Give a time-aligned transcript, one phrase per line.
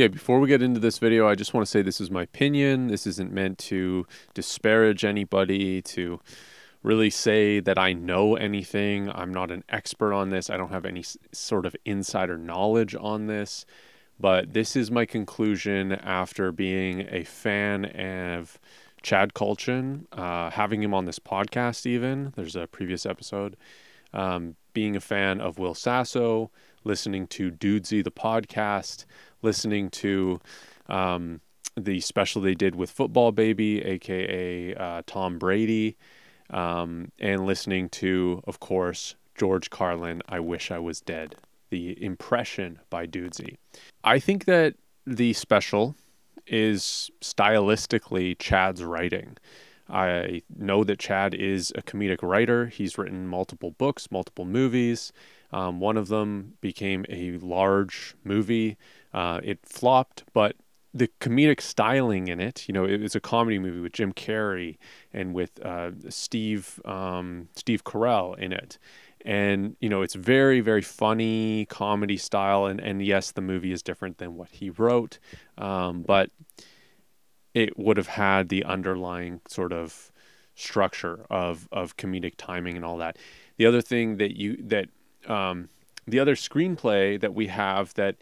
[0.00, 2.22] Okay, before we get into this video, I just want to say this is my
[2.22, 2.86] opinion.
[2.86, 6.20] This isn't meant to disparage anybody, to
[6.82, 9.10] really say that I know anything.
[9.10, 10.48] I'm not an expert on this.
[10.48, 13.66] I don't have any sort of insider knowledge on this.
[14.18, 18.58] But this is my conclusion after being a fan of
[19.02, 22.32] Chad Kultgen, uh, having him on this podcast, even.
[22.36, 23.54] There's a previous episode.
[24.14, 26.50] Um, being a fan of Will Sasso,
[26.84, 29.04] listening to Dudesy, the podcast,
[29.42, 30.40] listening to
[30.88, 31.40] um,
[31.76, 35.96] the special they did with Football Baby, aka uh, Tom Brady,
[36.50, 41.36] um, and listening to, of course, George Carlin, I Wish I Was Dead,
[41.70, 43.56] the impression by Dudesy.
[44.04, 44.74] I think that
[45.06, 45.94] the special
[46.46, 49.36] is stylistically Chad's writing.
[49.88, 52.66] I know that Chad is a comedic writer.
[52.66, 55.12] He's written multiple books, multiple movies.
[55.52, 58.76] Um, one of them became a large movie.
[59.12, 60.56] Uh, it flopped, but
[60.92, 64.76] the comedic styling in it, you know, it was a comedy movie with Jim Carrey
[65.12, 68.78] and with uh, Steve um, Steve Carell in it,
[69.24, 72.66] and you know, it's very very funny comedy style.
[72.66, 75.18] And and yes, the movie is different than what he wrote,
[75.58, 76.30] um, but
[77.54, 80.10] it would have had the underlying sort of
[80.56, 83.16] structure of of comedic timing and all that.
[83.58, 84.88] The other thing that you that
[85.28, 85.68] um,
[86.06, 88.16] the other screenplay that we have that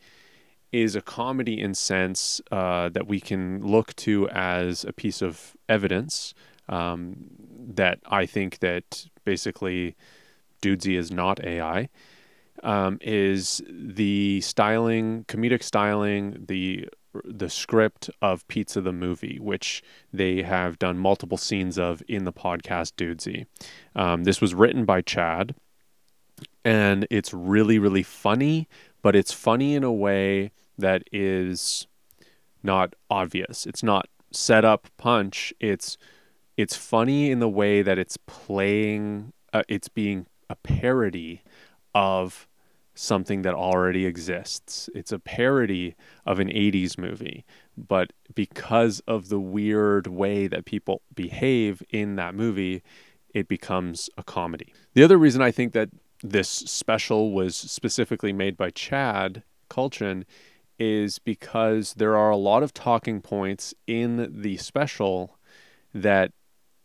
[0.73, 5.57] is a comedy in sense uh, that we can look to as a piece of
[5.69, 6.35] evidence
[6.69, 7.17] um,
[7.75, 9.97] that I think that basically
[10.63, 11.89] Dudesy is not AI.
[12.65, 16.89] Um, is the styling, comedic styling, the
[17.25, 22.33] the script of Pizza the movie, which they have done multiple scenes of in the
[22.33, 23.47] podcast Dudesy.
[23.95, 25.55] Um, this was written by Chad,
[26.65, 28.69] and it's really really funny,
[29.03, 31.87] but it's funny in a way that is
[32.63, 33.67] not obvious.
[33.67, 35.53] It's not set up punch.
[35.61, 35.97] It's
[36.57, 39.33] it's funny in the way that it's playing.
[39.53, 41.43] Uh, it's being a parody
[41.95, 42.49] of
[42.95, 44.91] something that already exists.
[44.95, 45.95] It's a parody
[46.27, 47.45] of an 80s movie,
[47.77, 52.83] but because of the weird way that people behave in that movie,
[53.33, 54.73] it becomes a comedy.
[54.95, 55.91] The other reason I think that
[56.23, 60.25] this special was specifically made by Chad Kultgen
[60.79, 65.39] is because there are a lot of talking points in the special
[65.93, 66.33] that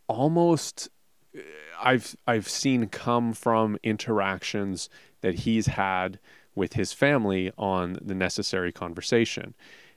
[0.08, 0.88] almost
[1.36, 1.40] uh,
[1.82, 4.88] I've I've seen come from interactions
[5.20, 6.18] that he's had
[6.54, 9.54] with his family on the necessary conversation.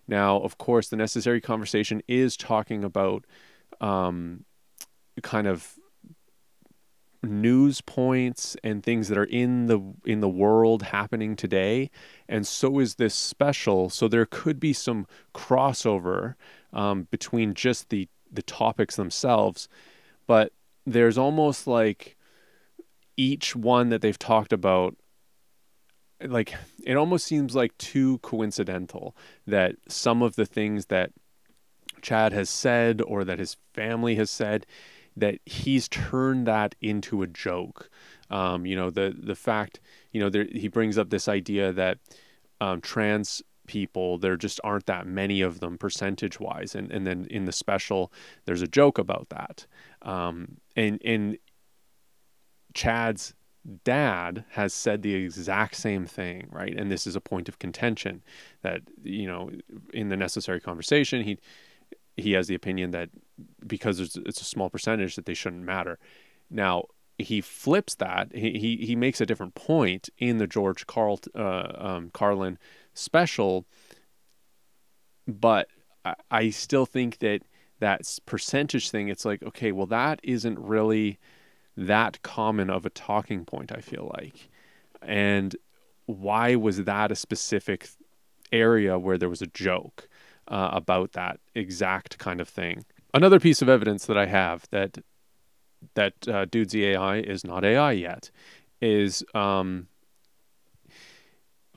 [0.07, 3.25] Now, of course, the necessary conversation is talking about
[3.81, 4.45] um,
[5.21, 5.76] kind of
[7.23, 11.89] news points and things that are in the in the world happening today.
[12.27, 13.89] And so is this special.
[13.89, 16.35] So there could be some crossover
[16.73, 19.67] um, between just the the topics themselves.
[20.27, 20.51] But
[20.85, 22.17] there's almost like
[23.15, 24.95] each one that they've talked about
[26.25, 31.11] like it almost seems like too coincidental that some of the things that
[32.01, 34.65] Chad has said or that his family has said
[35.17, 37.89] that he's turned that into a joke.
[38.29, 39.79] Um, you know, the the fact,
[40.11, 41.97] you know, there, he brings up this idea that
[42.61, 47.27] um, trans people there just aren't that many of them percentage wise, and and then
[47.29, 48.11] in the special
[48.45, 49.65] there's a joke about that,
[50.03, 51.37] um, and and
[52.73, 53.33] Chad's
[53.83, 56.73] dad has said the exact same thing, right?
[56.77, 58.23] And this is a point of contention
[58.61, 59.51] that you know
[59.93, 61.37] in the necessary conversation he
[62.15, 63.09] he has the opinion that
[63.65, 65.99] because it's a small percentage that they shouldn't matter.
[66.49, 66.85] Now
[67.17, 68.31] he flips that.
[68.33, 72.57] He he, he makes a different point in the George Carl uh, um, Carlin
[72.93, 73.65] special,
[75.27, 75.67] but
[76.05, 77.41] I, I still think that
[77.79, 79.09] that percentage thing.
[79.09, 81.19] It's like okay, well that isn't really
[81.75, 83.71] that common of a talking point.
[83.71, 84.49] I feel like,
[85.01, 85.55] and
[86.05, 87.89] why was that a specific
[88.51, 90.07] area where there was a joke?
[90.47, 92.85] uh, about that exact kind of thing.
[93.13, 94.97] Another piece of evidence that I have that
[95.93, 98.31] that uh, Dudesy AI is not AI yet
[98.81, 99.87] is um,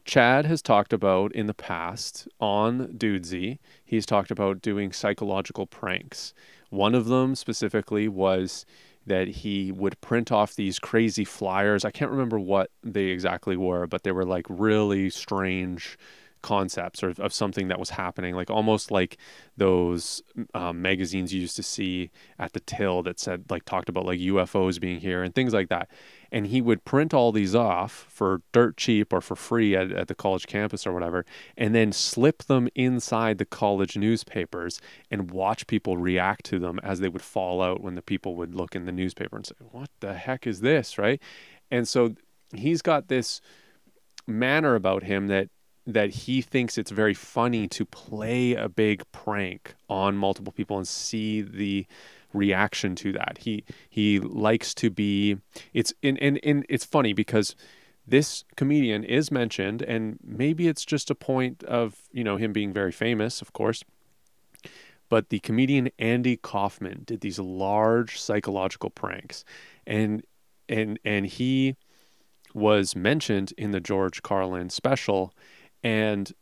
[0.04, 6.34] Chad has talked about in the past on Dudesy, he's talked about doing psychological pranks.
[6.70, 8.64] One of them specifically was
[9.06, 11.84] that he would print off these crazy flyers.
[11.84, 15.96] I can't remember what they exactly were, but they were like really strange
[16.42, 19.16] concepts or of something that was happening, like almost like
[19.56, 20.22] those
[20.54, 24.20] um, magazines you used to see at the till that said like talked about like
[24.20, 25.88] UFOs being here and things like that.
[26.32, 30.08] And he would print all these off for dirt cheap or for free at, at
[30.08, 31.24] the college campus or whatever,
[31.56, 37.00] and then slip them inside the college newspapers and watch people react to them as
[37.00, 39.90] they would fall out when the people would look in the newspaper and say, What
[40.00, 40.98] the heck is this?
[40.98, 41.20] Right.
[41.70, 42.14] And so
[42.54, 43.40] he's got this
[44.26, 45.48] manner about him that
[45.86, 50.86] that he thinks it's very funny to play a big prank on multiple people and
[50.86, 51.86] see the
[52.32, 53.38] reaction to that.
[53.40, 55.38] He he likes to be
[55.72, 57.56] it's and, and, and it's funny because
[58.06, 62.72] this comedian is mentioned and maybe it's just a point of, you know, him being
[62.72, 63.84] very famous, of course.
[65.08, 69.44] But the comedian Andy Kaufman did these large psychological pranks
[69.86, 70.22] and
[70.68, 71.76] and and he
[72.54, 75.32] was mentioned in the George Carlin special
[75.82, 76.32] and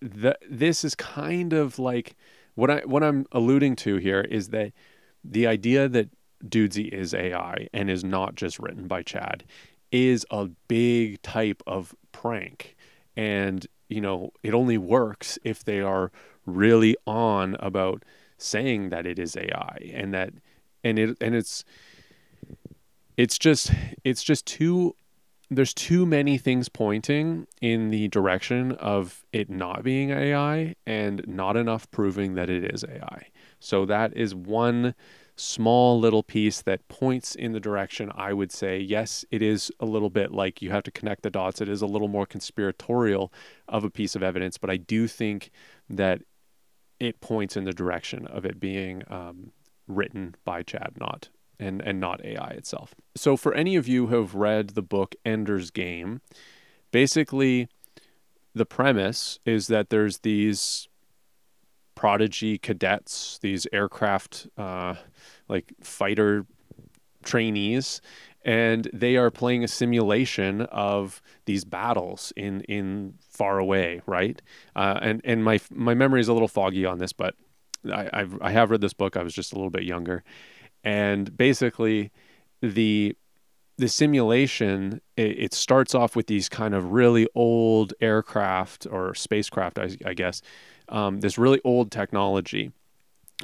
[0.00, 2.16] the, this is kind of like
[2.54, 4.72] what I what I'm alluding to here is that
[5.24, 6.10] the idea that
[6.44, 9.44] Dudesy is AI and is not just written by Chad
[9.90, 12.76] is a big type of prank.
[13.16, 16.12] And, you know, it only works if they are
[16.46, 18.04] really on about
[18.36, 20.32] saying that it is AI and that
[20.84, 21.64] and it and it's
[23.16, 23.72] it's just
[24.04, 24.94] it's just too
[25.50, 31.56] there's too many things pointing in the direction of it not being AI and not
[31.56, 33.28] enough proving that it is AI.
[33.58, 34.94] So that is one
[35.36, 39.86] small little piece that points in the direction I would say, yes, it is a
[39.86, 41.60] little bit like you have to connect the dots.
[41.60, 43.32] It is a little more conspiratorial
[43.68, 45.50] of a piece of evidence, but I do think
[45.88, 46.20] that
[47.00, 49.52] it points in the direction of it being um,
[49.86, 52.94] written by Chad, not and and not AI itself.
[53.16, 56.20] So for any of you who have read the book Ender's Game,
[56.90, 57.68] basically
[58.54, 60.88] the premise is that there's these
[61.94, 64.94] prodigy cadets, these aircraft uh,
[65.48, 66.46] like fighter
[67.24, 68.00] trainees,
[68.44, 74.40] and they are playing a simulation of these battles in in far away, right?
[74.76, 77.34] Uh, and and my my memory is a little foggy on this, but
[77.92, 79.16] I I've, I have read this book.
[79.16, 80.22] I was just a little bit younger,
[80.88, 82.10] and basically
[82.62, 83.14] the
[83.76, 89.78] the simulation it, it, starts off with these kind of really old aircraft or spacecraft
[89.78, 90.42] i, I guess
[90.88, 92.72] um, this really old technology.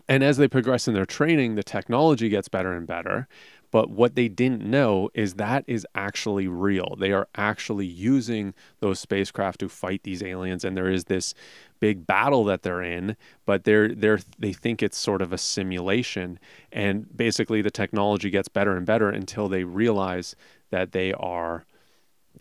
[0.08, 3.28] And as they progress in their training the technology gets better and better
[3.74, 6.94] but what they didn't know is that is actually real.
[6.96, 11.34] They are actually using those spacecraft to fight these aliens, and there is this
[11.80, 16.38] big battle that they're in, but they're they're they think it's sort of a simulation.
[16.70, 20.36] And basically the technology gets better and better until they realize
[20.70, 21.64] that they are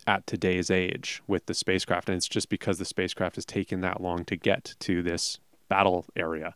[0.06, 2.10] at today's age with the spacecraft.
[2.10, 6.06] And it's just because the spacecraft has taken that long to get to this battle
[6.16, 6.54] area.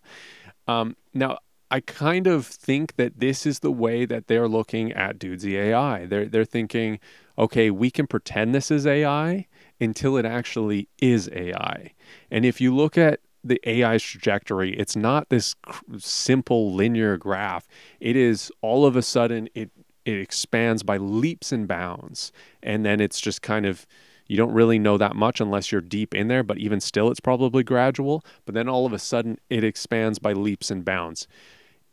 [0.67, 1.39] Um, now,
[1.69, 6.05] I kind of think that this is the way that they're looking at Dudesy AI.
[6.05, 6.99] They're they're thinking,
[7.37, 9.47] okay, we can pretend this is AI
[9.79, 11.93] until it actually is AI.
[12.31, 15.55] And if you look at the AI's trajectory, it's not this
[15.97, 17.67] simple linear graph.
[17.99, 19.71] It is all of a sudden it
[20.05, 22.31] it expands by leaps and bounds,
[22.63, 23.85] and then it's just kind of
[24.25, 27.19] you don't really know that much unless you're deep in there, but even still, it's
[27.19, 28.23] probably gradual.
[28.45, 31.27] But then all of a sudden, it expands by leaps and bounds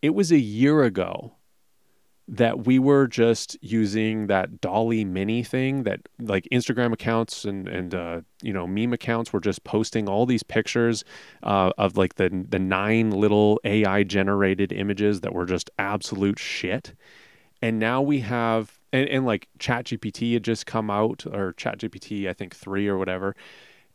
[0.04, 1.32] it was a year ago
[2.28, 7.94] that we were just using that DALL-E Mini thing that like Instagram accounts and and
[7.94, 11.04] uh, you know meme accounts were just posting all these pictures
[11.42, 16.94] uh, of like the the nine little AI generated images that were just absolute shit,
[17.62, 22.34] and now we have and, and like ChatGPT had just come out or ChatGPT I
[22.34, 23.34] think three or whatever,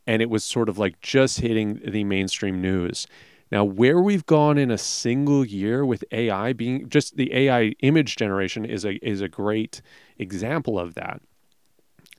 [0.07, 3.05] and it was sort of like just hitting the mainstream news
[3.51, 8.15] now, where we've gone in a single year with AI being just the AI image
[8.15, 9.81] generation is a is a great
[10.17, 11.21] example of that.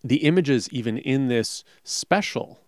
[0.02, 2.60] The images, even in this special,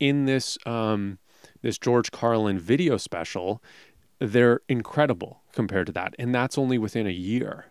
[0.00, 1.18] in this um,
[1.62, 3.62] this George Carlin video special,
[4.18, 7.66] they're incredible compared to that, and that's only within a year.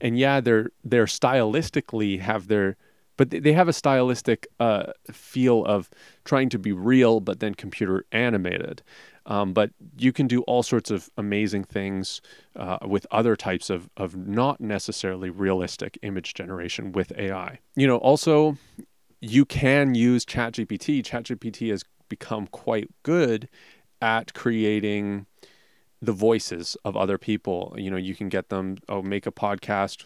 [0.00, 2.76] And yeah, they're they're stylistically have their
[3.16, 5.88] but they have a stylistic uh, feel of
[6.24, 8.82] trying to be real, but then computer animated.
[9.26, 12.20] Um, but you can do all sorts of amazing things
[12.56, 17.60] uh, with other types of, of not necessarily realistic image generation with AI.
[17.74, 18.58] You know, also,
[19.20, 21.02] you can use ChatGPT.
[21.02, 23.48] ChatGPT has become quite good
[24.02, 25.26] at creating
[26.02, 27.74] the voices of other people.
[27.78, 30.04] You know, you can get them, oh, make a podcast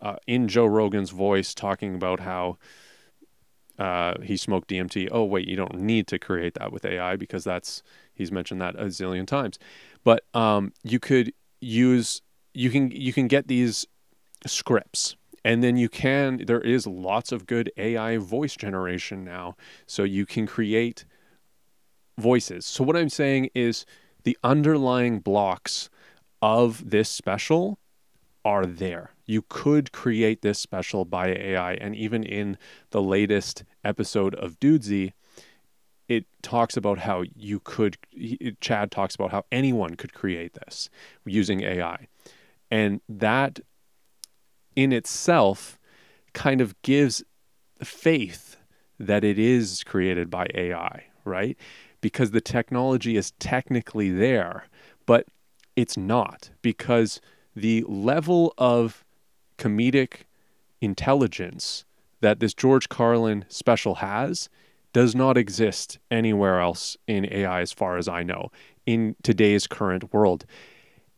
[0.00, 2.58] uh, in Joe Rogan's voice talking about how
[3.78, 5.08] uh, he smoked DMT.
[5.10, 7.82] Oh wait, you don't need to create that with AI because that's
[8.14, 9.58] he's mentioned that a zillion times.
[10.04, 13.86] But um, you could use you can you can get these
[14.46, 19.56] scripts and then you can there is lots of good AI voice generation now
[19.86, 21.04] so you can create
[22.18, 22.64] voices.
[22.64, 23.84] So what I'm saying is
[24.22, 25.90] the underlying blocks
[26.40, 27.78] of this special
[28.44, 29.10] are there.
[29.26, 31.74] You could create this special by AI.
[31.74, 32.58] And even in
[32.90, 35.12] the latest episode of Dudesy,
[36.08, 37.96] it talks about how you could,
[38.60, 40.90] Chad talks about how anyone could create this
[41.24, 42.08] using AI.
[42.70, 43.60] And that
[44.76, 45.78] in itself
[46.32, 47.22] kind of gives
[47.82, 48.56] faith
[48.98, 51.56] that it is created by AI, right?
[52.00, 54.64] Because the technology is technically there,
[55.06, 55.26] but
[55.76, 57.20] it's not because
[57.56, 59.04] the level of
[59.58, 60.22] comedic
[60.80, 61.84] intelligence
[62.20, 64.48] that this George Carlin special has
[64.94, 68.50] does not exist anywhere else in AI, as far as I know,
[68.86, 70.46] in today's current world.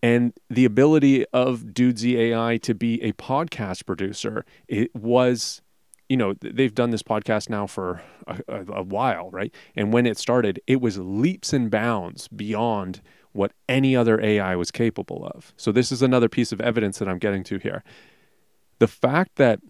[0.02, 5.60] And the ability of Dudesy AI to be a podcast producer, it was,
[6.08, 9.54] you know, they've done this podcast now for a, a, a while, right?
[9.74, 13.02] And when it started, it was leaps and bounds beyond
[13.32, 15.52] what any other AI was capable of.
[15.58, 17.84] So, this is another piece of evidence that I'm getting to here.
[18.78, 19.60] The fact that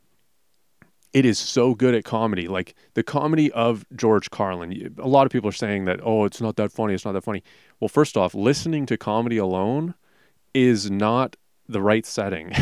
[1.13, 4.95] it is so good at comedy, like the comedy of George Carlin.
[4.99, 7.25] A lot of people are saying that, oh, it's not that funny, it's not that
[7.25, 7.43] funny.
[7.81, 9.95] Well, first off, listening to comedy alone
[10.53, 11.37] is not
[11.69, 12.53] the right setting.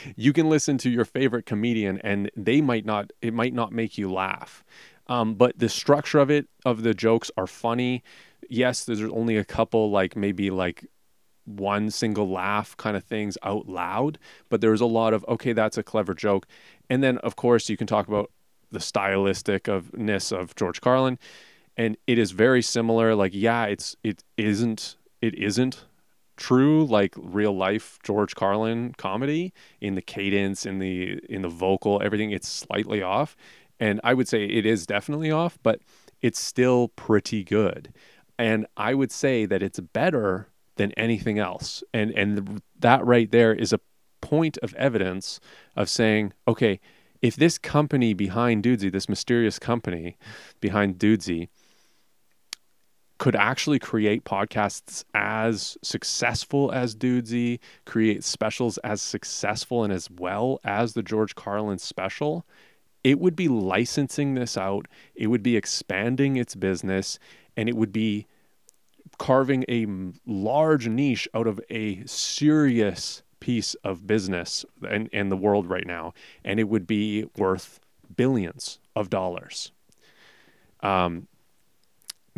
[0.16, 3.96] you can listen to your favorite comedian and they might not, it might not make
[3.96, 4.64] you laugh.
[5.06, 8.02] Um, but the structure of it, of the jokes are funny
[8.50, 10.86] yes, there's only a couple, like maybe like
[11.50, 15.78] one single laugh kind of things out loud, but there's a lot of, okay, that's
[15.78, 16.46] a clever joke.
[16.88, 18.30] And then, of course, you can talk about
[18.70, 21.18] the stylistic ofness of George Carlin.
[21.76, 23.14] And it is very similar.
[23.14, 25.84] Like, yeah, it's, it isn't, it isn't
[26.40, 32.00] true like real life George Carlin comedy in the cadence in the in the vocal
[32.02, 33.36] everything it's slightly off
[33.78, 35.80] and I would say it is definitely off but
[36.22, 37.92] it's still pretty good
[38.38, 41.82] and I would say that it's better than anything else.
[41.92, 43.80] And and that right there is a
[44.20, 45.40] point of evidence
[45.76, 46.80] of saying, okay,
[47.22, 50.16] if this company behind Dudesy, this mysterious company
[50.60, 51.48] behind Dudesy,
[53.18, 60.58] could actually create podcasts as successful as Dudesy, create specials as successful and as well
[60.64, 62.46] as the George Carlin special,
[63.04, 67.18] it would be licensing this out, it would be expanding its business,
[67.58, 68.26] and it would be
[69.20, 69.86] carving a
[70.24, 76.14] large niche out of a serious piece of business in, in the world right now,
[76.42, 77.80] and it would be worth
[78.16, 79.72] billions of dollars.
[80.82, 81.28] Um,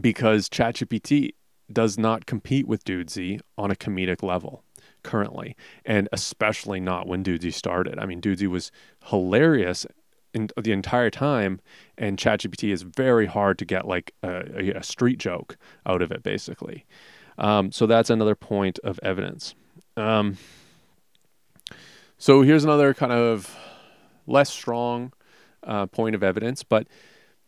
[0.01, 1.35] because ChatGPT
[1.73, 4.65] does not compete with Dudesy on a comedic level
[5.05, 8.01] currently, and especially not when Dudesy started.
[8.01, 8.73] I mean, Dudesy was
[9.05, 9.87] hilarious
[10.35, 11.61] in, the entire time,
[11.99, 16.23] and ChatGPT is very hard to get like a, a street joke out of it,
[16.23, 16.87] basically.
[17.39, 19.55] Um, so that's another point of evidence.
[19.97, 20.39] Um,
[22.19, 23.57] so here's another kind of
[24.27, 25.13] less strong
[25.65, 26.87] uh, point of evidence, but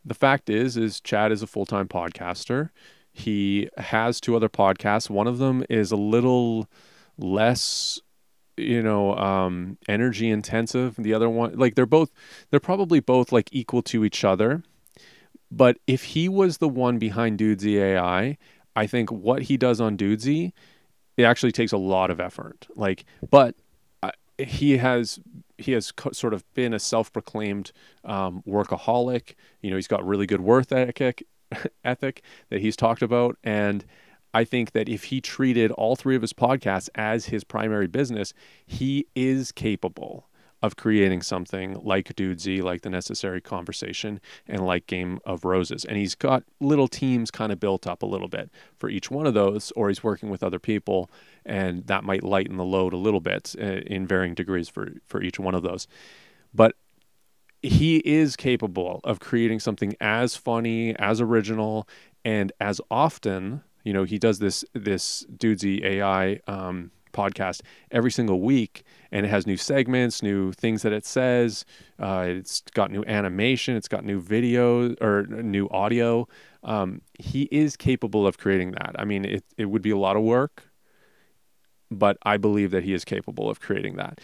[0.04, 2.70] the fact is, is Chad is a full time podcaster.
[3.12, 5.08] He has two other podcasts.
[5.08, 6.68] One of them is a little
[7.16, 8.00] less
[8.56, 12.10] you know um, energy intensive the other one like they're both
[12.50, 14.62] they're probably both like equal to each other.
[15.50, 18.36] But if he was the one behind dudesy ai
[18.74, 20.52] i think what he does on dudesy
[21.16, 22.66] it actually takes a lot of effort.
[22.74, 23.54] Like but
[24.02, 25.18] uh, he has
[25.58, 27.72] he has co- sort of been a self-proclaimed
[28.04, 29.34] um, workaholic.
[29.60, 31.22] You know he's got really good work ethic
[31.84, 33.36] ethic that he's talked about.
[33.44, 33.84] And
[34.34, 38.34] I think that if he treated all three of his podcasts as his primary business,
[38.66, 40.28] he is capable
[40.60, 45.84] of creating something like Dudesy, like The Necessary Conversation, and like Game of Roses.
[45.84, 49.26] And he's got little teams kind of built up a little bit for each one
[49.26, 51.10] of those, or he's working with other people,
[51.44, 55.22] and that might lighten the load a little bit uh, in varying degrees for, for
[55.22, 55.86] each one of those.
[56.54, 56.76] But
[57.62, 61.86] he is capable of creating something as funny, as original,
[62.24, 67.60] and as often you know, he does this this Dudesy AI um, podcast
[67.90, 71.64] every single week, and it has new segments, new things that it says.
[71.98, 76.26] Uh, it's got new animation, it's got new video or new audio.
[76.62, 78.96] Um, he is capable of creating that.
[78.98, 80.64] I mean, it it would be a lot of work,
[81.90, 84.20] but I believe that he is capable of creating that.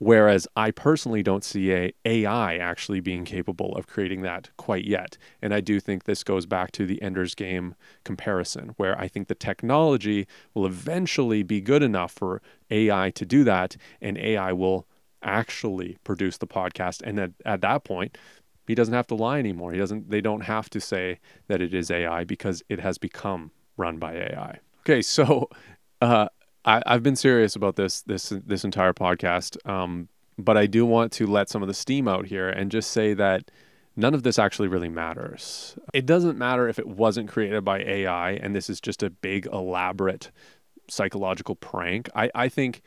[0.00, 5.18] Whereas I personally don't see a AI actually being capable of creating that quite yet.
[5.42, 9.28] And I do think this goes back to the Ender's Game comparison, where I think
[9.28, 12.40] the technology will eventually be good enough for
[12.70, 14.86] AI to do that, and AI will
[15.22, 17.02] actually produce the podcast.
[17.02, 18.16] And at, at that point,
[18.66, 19.72] he doesn't have to lie anymore.
[19.72, 23.50] He doesn't they don't have to say that it is AI because it has become
[23.76, 24.60] run by AI.
[24.80, 25.50] Okay, so
[26.00, 26.28] uh,
[26.64, 31.12] I, have been serious about this this this entire podcast, um, but I do want
[31.12, 33.50] to let some of the steam out here and just say that
[33.96, 35.76] none of this actually really matters.
[35.92, 39.46] It doesn't matter if it wasn't created by AI and this is just a big
[39.46, 40.30] elaborate
[40.88, 42.08] psychological prank.
[42.14, 42.82] I, I think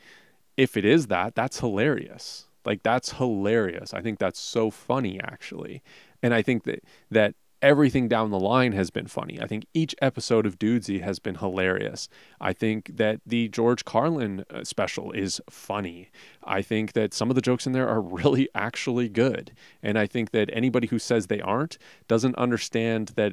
[0.56, 2.46] if it is that, that's hilarious.
[2.64, 3.92] Like that's hilarious.
[3.92, 5.82] I think that's so funny actually.
[6.22, 7.34] And I think that that
[7.64, 9.40] everything down the line has been funny.
[9.40, 12.10] I think each episode of Dudesy has been hilarious.
[12.38, 16.10] I think that the George Carlin uh, special is funny.
[16.44, 19.52] I think that some of the jokes in there are really actually good.
[19.82, 23.32] And I think that anybody who says they aren't doesn't understand that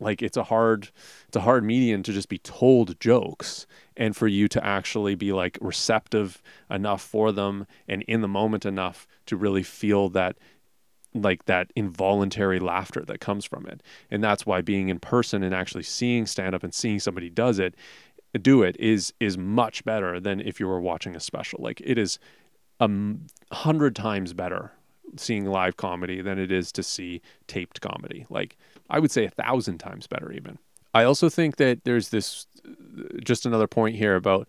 [0.00, 0.90] like it's a hard
[1.28, 5.32] it's a hard medium to just be told jokes and for you to actually be
[5.32, 10.36] like receptive enough for them and in the moment enough to really feel that
[11.14, 13.82] like that involuntary laughter that comes from it.
[14.10, 17.58] And that's why being in person and actually seeing stand up and seeing somebody does
[17.58, 17.74] it
[18.42, 21.60] do it is is much better than if you were watching a special.
[21.62, 22.18] Like it is
[22.80, 22.90] a
[23.52, 24.72] hundred times better
[25.16, 28.26] seeing live comedy than it is to see taped comedy.
[28.28, 28.56] Like
[28.90, 30.58] I would say a thousand times better even.
[30.92, 32.46] I also think that there's this
[33.22, 34.48] just another point here about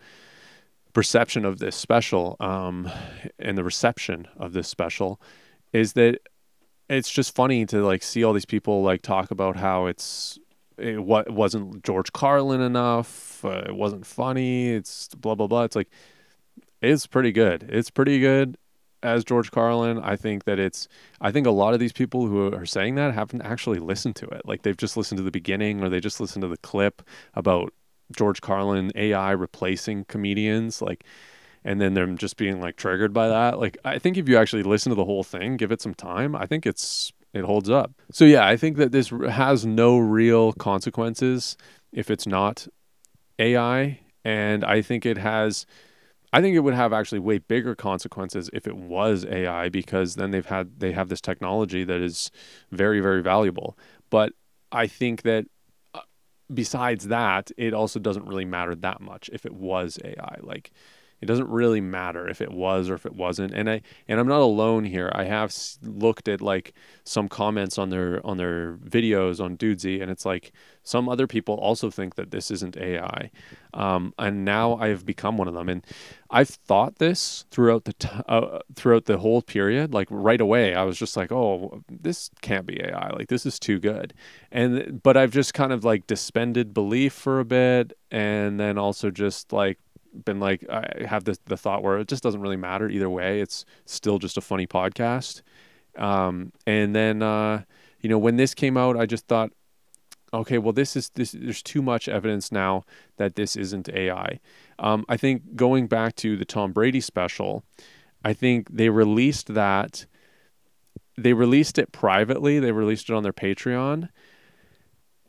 [0.93, 2.89] perception of this special um,
[3.37, 5.19] and the reception of this special
[5.73, 6.19] is that
[6.89, 10.39] it's just funny to like see all these people like talk about how it's
[10.77, 15.63] it what wasn't George Carlin enough, uh, it wasn't funny, it's blah blah blah.
[15.63, 15.89] It's like
[16.81, 17.63] it's pretty good.
[17.69, 18.57] It's pretty good
[19.01, 19.99] as George Carlin.
[19.99, 20.87] I think that it's
[21.21, 24.27] I think a lot of these people who are saying that haven't actually listened to
[24.27, 24.43] it.
[24.45, 27.01] Like they've just listened to the beginning or they just listened to the clip
[27.33, 27.73] about
[28.15, 31.03] George Carlin AI replacing comedians like
[31.65, 33.59] and then them just being like triggered by that.
[33.59, 36.35] Like I think if you actually listen to the whole thing, give it some time,
[36.35, 37.91] I think it's it holds up.
[38.11, 41.57] So yeah, I think that this has no real consequences
[41.91, 42.67] if it's not
[43.39, 45.65] AI and I think it has
[46.31, 50.31] I think it would have actually way bigger consequences if it was AI because then
[50.31, 52.29] they've had they have this technology that is
[52.71, 53.75] very very valuable.
[54.11, 54.33] But
[54.71, 55.45] I think that
[55.95, 56.01] uh,
[56.53, 60.37] besides that, it also doesn't really matter that much if it was AI.
[60.41, 60.71] Like
[61.25, 63.51] it doesn't really matter if it was or if it wasn't.
[63.51, 65.11] And I and I'm not alone here.
[65.11, 70.11] I have looked at like some comments on their on their videos on Dudesy, and
[70.11, 70.51] it's like
[70.83, 73.31] some other people also think that this isn't AI.
[73.73, 75.67] Um, and now I've become one of them.
[75.67, 75.83] And
[76.29, 79.95] I've thought this throughout the t- uh, throughout the whole period.
[79.95, 83.09] Like right away, I was just like, "Oh, this can't be AI.
[83.09, 84.13] Like this is too good."
[84.51, 89.09] And but I've just kind of like dispended belief for a bit, and then also
[89.09, 89.79] just like
[90.23, 93.41] been like I have the the thought where it just doesn't really matter either way.
[93.41, 95.41] It's still just a funny podcast.
[95.97, 97.63] Um, and then uh,
[98.01, 99.51] you know when this came out, I just thought,
[100.33, 101.31] okay, well this is this.
[101.31, 102.83] There's too much evidence now
[103.17, 104.39] that this isn't AI.
[104.79, 107.63] Um, I think going back to the Tom Brady special,
[108.23, 110.05] I think they released that.
[111.17, 112.59] They released it privately.
[112.59, 114.09] They released it on their Patreon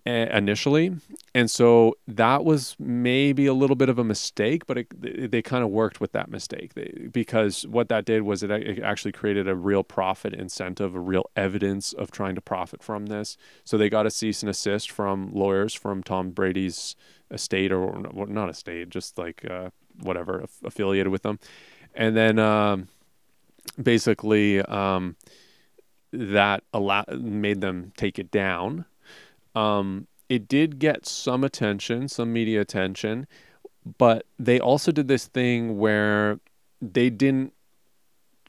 [0.07, 0.97] initially.
[1.35, 5.65] And so that was maybe a little bit of a mistake, but it, they, kind
[5.65, 9.49] of worked with that mistake they, because what that did was it, it actually created
[9.49, 13.37] a real profit incentive, a real evidence of trying to profit from this.
[13.65, 16.95] So they got a cease and assist from lawyers from Tom Brady's
[17.31, 21.39] estate or not estate, just like uh, whatever affiliated with them.
[21.95, 22.89] And then um,
[23.83, 25.17] basically um,
[26.13, 28.85] that allowed, made them take it down
[29.57, 33.27] um, it did get some attention, some media attention,
[33.99, 36.39] but they also did this thing where
[36.83, 37.53] they didn't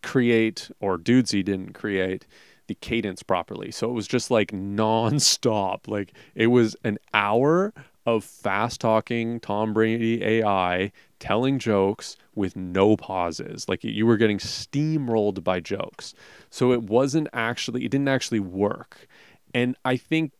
[0.03, 2.27] create, or Dudesy didn't create
[2.67, 3.71] the cadence properly.
[3.71, 5.81] So it was just like nonstop.
[5.87, 7.73] Like it was an hour
[8.05, 13.67] of fast talking Tom Brady AI telling jokes with no pauses.
[13.69, 16.13] Like you were getting steamrolled by jokes.
[16.49, 19.07] So it wasn't actually, it didn't actually work.
[19.53, 20.33] And I think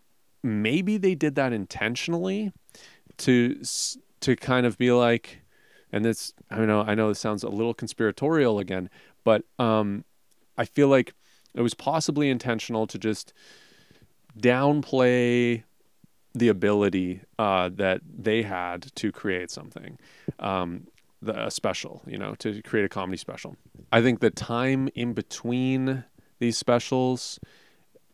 [0.47, 2.51] maybe they did that intentionally
[3.17, 3.61] to
[4.21, 5.41] to kind of be like
[5.91, 8.89] and this I know I know this sounds a little conspiratorial again,
[9.23, 10.05] but um,
[10.57, 11.13] I feel like
[11.53, 13.33] it was possibly intentional to just
[14.37, 15.63] downplay
[16.33, 19.97] the ability uh, that they had to create something.
[20.39, 20.87] Um,
[21.21, 23.55] the a special, you know, to create a comedy special.
[23.91, 26.03] I think the time in between
[26.39, 27.39] these specials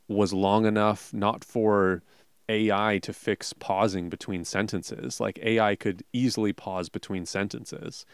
[0.08, 2.02] was long enough not for
[2.50, 5.20] AI to fix pausing between sentences.
[5.20, 8.06] Like AI could easily pause between sentences.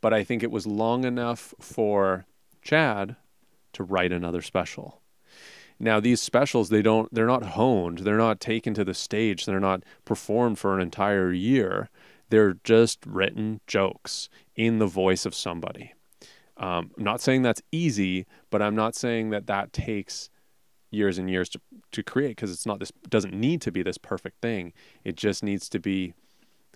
[0.00, 2.26] But I think it was long enough for
[2.62, 3.16] Chad
[3.72, 5.00] to write another special.
[5.78, 9.60] Now these specials they don't they're not honed, they're not taken to the stage, they're
[9.60, 11.90] not performed for an entire year.
[12.28, 15.92] They're just written jokes in the voice of somebody.
[16.56, 20.30] Um, I'm not saying that's easy, but I'm not saying that that takes
[20.90, 21.60] years and years to,
[21.92, 24.72] to create because it's not this doesn't need to be this perfect thing.
[25.04, 26.14] It just needs to be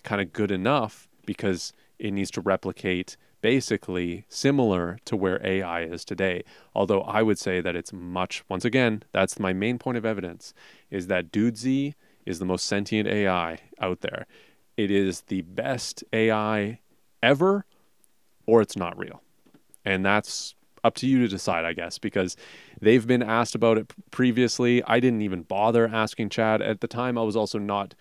[0.03, 6.05] kind of good enough because it needs to replicate basically similar to where AI is
[6.05, 6.43] today.
[6.75, 10.53] Although I would say that it's much once again, that's my main point of evidence
[10.91, 11.95] is that Dudesy
[12.27, 14.27] is the most sentient AI out there.
[14.77, 16.81] It is the best AI
[17.23, 17.65] ever
[18.47, 19.23] or it's not real.
[19.85, 22.37] And that's up to you to decide, I guess, because
[22.81, 24.83] they've been asked about it previously.
[24.85, 27.19] I didn't even bother asking Chad at the time.
[27.19, 27.95] I was also not,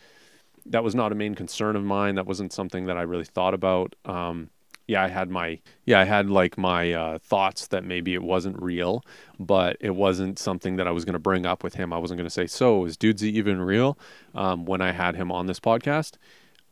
[0.66, 2.16] that was not a main concern of mine.
[2.16, 3.96] That wasn't something that I really thought about.
[4.06, 4.50] Um,
[4.88, 8.60] yeah, I had my, yeah, I had like my uh, thoughts that maybe it wasn't
[8.60, 9.06] real,
[9.40, 11.94] but it wasn't something that I was going to bring up with him.
[11.94, 14.00] I wasn't going to say, so is Dudesy even real?
[14.34, 16.18] Um, when I had him on this podcast.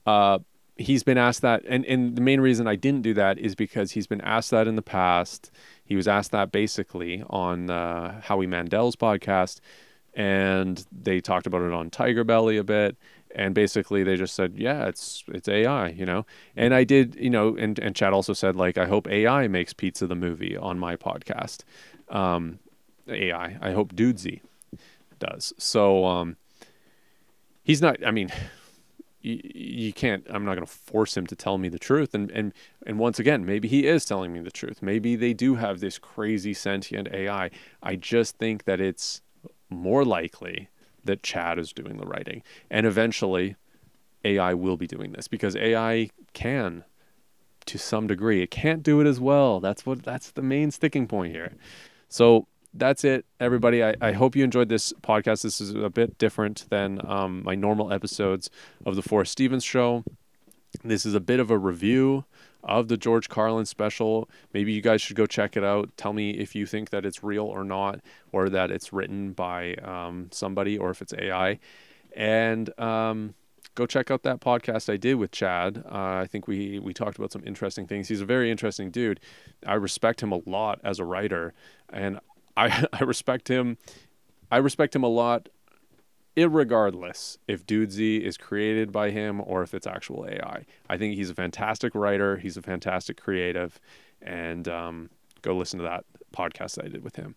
[0.08, 0.40] Uh,
[0.78, 3.92] he's been asked that and, and the main reason I didn't do that is because
[3.92, 5.52] he's been asked that in the past.
[5.84, 9.60] He was asked that basically on uh, Howie Mandel's podcast
[10.14, 12.96] and they talked about it on Tiger Belly a bit
[13.36, 16.26] and basically they just said yeah it's it's AI you know?
[16.56, 19.74] And I did you know and and Chad also said like I hope AI makes
[19.74, 21.64] Pizza the movie on my podcast.
[22.10, 22.60] Um,
[23.08, 24.42] AI I hope Dudesy
[25.20, 25.54] does.
[25.58, 26.38] So um,
[27.64, 28.32] he's not I mean
[29.28, 32.14] you, can't i'm not going to force him to tell me the truth.
[32.14, 32.54] And and
[32.86, 34.82] and once again maybe he is telling me the truth.
[34.82, 37.50] Maybe they do have this crazy sentient ai
[37.84, 37.96] i.
[37.96, 39.22] Just think that it's
[39.70, 40.70] more likely
[41.04, 42.44] that chad is doing the writing.
[42.70, 43.56] And eventually
[44.24, 46.84] ai will be doing this because ai can
[47.66, 48.42] to some degree.
[48.42, 49.60] It can't do it as well.
[49.60, 51.54] That's what that's the main sticking point here.
[52.10, 53.84] So that's it, everybody.
[53.84, 55.42] I, I hope you enjoyed this podcast.
[55.44, 58.50] This is a bit different than um, my normal episodes
[58.86, 60.04] of the Forrest Stevens Show.
[60.84, 62.26] This is a bit of a review
[62.64, 64.30] of the George Carlin special.
[64.54, 65.90] Maybe you guys should go check it out.
[65.98, 68.02] Tell me if you think that it's real or not,
[68.32, 71.60] or that it's written by um, somebody, or if it's AI.
[72.16, 73.34] And um,
[73.76, 75.84] go check out that podcast I did with Chad.
[75.86, 78.08] Uh, I think we we talked about some interesting things.
[78.08, 79.20] He's a very interesting dude.
[79.66, 81.54] I respect him a lot as a writer,
[81.90, 82.20] and
[82.58, 83.78] I I respect him.
[84.52, 85.50] I respect him a lot,
[86.36, 90.66] irregardless if Dudesy is created by him or if it's actual AI.
[90.90, 92.38] I think he's a fantastic writer.
[92.38, 93.80] He's a fantastic creative,
[94.22, 95.10] and um,
[95.42, 97.36] go listen to that podcast that I did with him.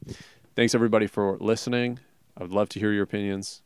[0.56, 2.00] Thanks everybody for listening.
[2.36, 3.62] I would love to hear your opinions.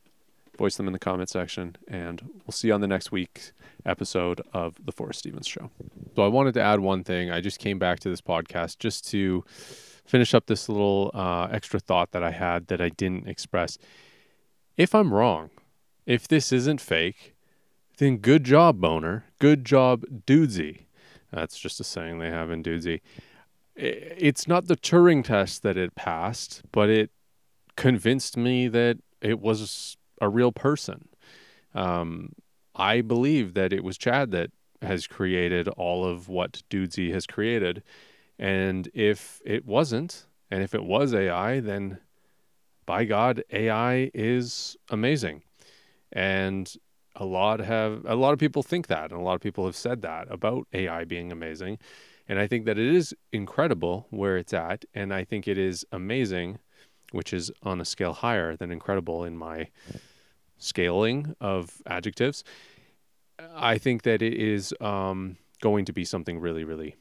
[0.57, 3.53] Voice them in the comment section, and we'll see you on the next week's
[3.85, 5.71] episode of the Forrest Stevens Show.
[6.15, 7.31] So I wanted to add one thing.
[7.31, 9.45] I just came back to this podcast just to
[10.05, 13.79] finish up this little uh, extra thought that I had that I didn't express.
[14.77, 15.51] If I'm wrong,
[16.07, 17.35] if this isn't fake,
[17.99, 19.25] then good job, Boner.
[19.39, 20.87] Good job, Dudesy.
[21.33, 23.01] That's just a saying they have in Dudesy.
[23.77, 27.11] It's not the Turing test that it passed, but it
[27.77, 31.09] convinced me that it was a real person.
[31.75, 32.33] Um,
[32.77, 34.51] I believe that it was Chad that
[34.83, 37.83] has created all of what Dudesy has created.
[38.39, 41.99] And if it wasn't, and if it was AI, then
[42.87, 45.43] by God, AI is amazing.
[46.13, 46.73] And
[47.17, 49.77] a lot have a lot of people think that, and a lot of people have
[49.77, 51.79] said that about AI being amazing.
[52.29, 55.85] And I think that it is incredible where it's at, and I think it is
[55.93, 56.59] amazing,
[57.13, 59.69] which is on a scale higher than incredible in my
[60.59, 62.43] scaling of adjectives.
[63.55, 66.97] I think that it is um, going to be something really, really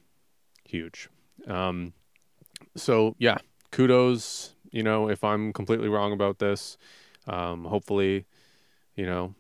[0.66, 1.10] huge.
[1.48, 1.94] Um,
[2.76, 3.38] so yeah,
[3.72, 4.56] kudos.
[4.72, 6.78] You know, if I'm completely wrong about this,
[7.28, 8.26] um, hopefully,
[8.96, 9.36] you know,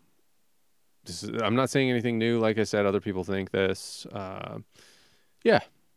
[1.05, 2.39] is, I'm not saying anything new.
[2.39, 4.05] Like I said, other people think this.
[4.11, 4.59] Uh,
[5.43, 5.61] yeah,